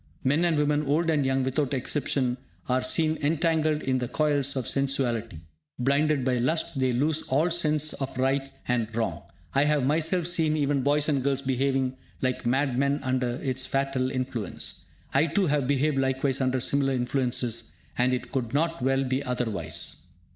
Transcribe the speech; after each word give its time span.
Men 0.23 0.43
and 0.45 0.57
women, 0.57 0.81
old 0.87 1.11
and 1.11 1.23
young, 1.27 1.43
without 1.43 1.75
exception, 1.75 2.37
are 2.67 2.81
seen 2.81 3.19
entangled 3.21 3.83
in 3.83 3.99
the 3.99 4.07
coils 4.07 4.55
of 4.55 4.67
sensuality. 4.67 5.41
Blinded 5.77 6.25
by 6.25 6.37
lust, 6.39 6.79
they 6.79 6.91
lose 6.91 7.21
all 7.29 7.51
sense 7.51 7.93
of 7.93 8.17
right 8.17 8.49
and 8.67 8.87
wrong. 8.95 9.21
I 9.53 9.65
have 9.65 9.85
myself 9.85 10.25
seen 10.25 10.57
even 10.57 10.81
boys 10.81 11.07
and 11.07 11.21
girls 11.23 11.43
behaving 11.43 11.97
like 12.19 12.47
mad 12.47 12.79
men 12.79 12.99
under 13.03 13.35
its 13.43 13.67
fatal 13.67 14.09
influence. 14.09 14.85
I 15.13 15.27
too 15.27 15.45
have 15.45 15.67
behaved 15.67 15.99
likewise 15.99 16.41
under 16.41 16.59
similar 16.59 16.93
influences, 16.93 17.71
and 17.95 18.11
it 18.11 18.31
could 18.31 18.55
not 18.55 18.81
well 18.81 19.03
be 19.03 19.23
otherwise. 19.23 19.97